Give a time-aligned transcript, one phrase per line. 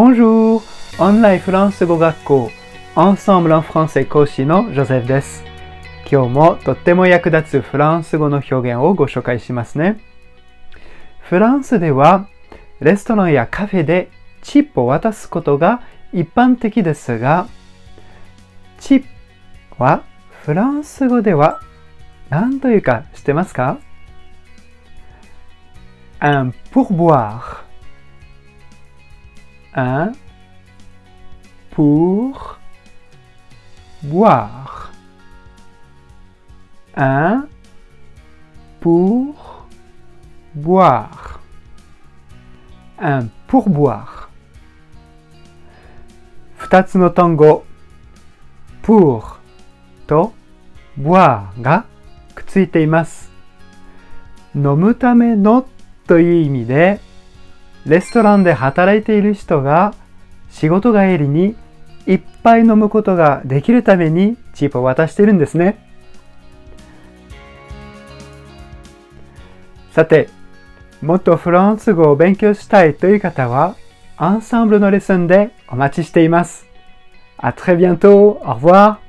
[0.00, 0.62] Bonjour!
[1.00, 2.50] オンラインフランス語学校
[2.94, 5.42] Ensemble en français 講師のジョゼフです。
[6.08, 9.98] 今日もとっても役立つフランス語の表現をご紹介しますね。
[11.18, 12.28] フランスでは
[12.78, 14.08] レストランやカフェで
[14.40, 17.48] チップを渡すことが一般的ですが、
[18.78, 19.04] チッ
[19.76, 20.04] プは
[20.44, 21.60] フランス語では
[22.28, 23.80] 何というか知ってますか
[26.20, 27.67] ？Un pourboire.
[29.73, 30.13] Un
[31.71, 32.59] pour
[34.03, 34.91] boire.
[36.95, 37.47] Un
[38.79, 39.67] pour
[40.55, 41.39] boire.
[42.99, 44.29] Un pourboire.
[46.57, 47.65] 二つの単語
[48.83, 49.39] pour
[50.07, 50.33] と
[50.99, 51.85] boire が
[52.35, 53.31] くっついています。
[54.55, 55.67] 飲むための
[56.07, 56.99] という意味で、
[57.88, 59.94] レストランで働いている人が
[60.50, 61.56] 仕事帰りに
[62.06, 65.84] いっぱい飲むことができるためにチップを渡しているんですね。
[69.92, 70.28] さて、
[71.02, 73.74] もっとフランス語を勉強したいという方は、
[74.16, 76.66] アンサンブルのレッスンでお待ちしています。
[77.38, 78.40] À très bientôt.
[78.42, 79.07] Au revoir.